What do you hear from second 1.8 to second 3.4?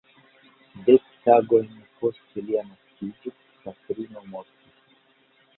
post lia naskiĝo